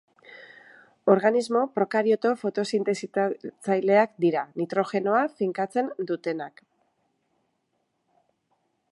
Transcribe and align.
Organismo 1.15 1.59
prokarioto 1.79 2.31
fotosintetizatzaileak 2.43 4.15
dira, 4.25 4.43
nitrogenoa 4.61 5.21
finkatzen 5.41 5.91
dutenak. 6.13 6.65